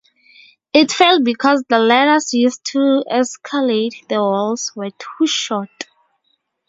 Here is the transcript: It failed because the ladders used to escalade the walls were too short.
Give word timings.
It 0.73 0.91
failed 0.91 1.23
because 1.23 1.63
the 1.69 1.77
ladders 1.77 2.33
used 2.33 2.65
to 2.71 3.05
escalade 3.07 3.93
the 4.09 4.17
walls 4.19 4.71
were 4.75 4.89
too 4.89 5.27
short. 5.27 5.85